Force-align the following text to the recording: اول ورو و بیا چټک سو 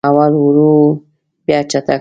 اول 0.07 0.33
ورو 0.43 0.69
و 0.79 0.87
بیا 1.45 1.59
چټک 1.71 1.83
سو 1.85 1.89